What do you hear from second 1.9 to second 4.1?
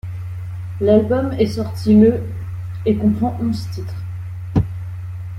le et comprend onze titres.